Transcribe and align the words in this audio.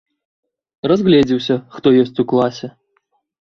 Разгледзеўся, 0.91 1.59
хто 1.77 1.87
ёсць 2.01 2.21
у 2.25 2.27
класе. 2.33 2.73